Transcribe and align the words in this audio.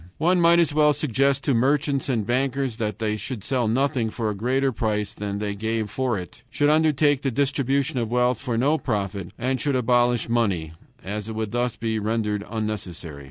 One 0.17 0.41
might 0.41 0.57
as 0.57 0.73
well 0.73 0.93
suggest 0.93 1.43
to 1.43 1.53
merchants 1.53 2.09
and 2.09 2.25
bankers 2.25 2.77
that 2.77 2.97
they 2.97 3.17
should 3.17 3.43
sell 3.43 3.67
nothing 3.67 4.09
for 4.09 4.31
a 4.31 4.35
greater 4.35 4.71
price 4.71 5.13
than 5.13 5.37
they 5.37 5.53
gave 5.53 5.91
for 5.91 6.17
it, 6.17 6.41
should 6.49 6.71
undertake 6.71 7.21
the 7.21 7.29
distribution 7.29 7.99
of 7.99 8.09
wealth 8.09 8.39
for 8.39 8.57
no 8.57 8.79
profit, 8.79 9.27
and 9.37 9.61
should 9.61 9.75
abolish 9.75 10.27
money, 10.27 10.73
as 11.03 11.29
it 11.29 11.35
would 11.35 11.51
thus 11.51 11.75
be 11.75 11.99
rendered 11.99 12.43
unnecessary. 12.49 13.19